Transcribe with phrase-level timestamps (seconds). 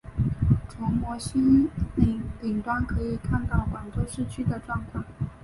[0.67, 5.05] 从摩星岭顶端可以看到广州市区的状况。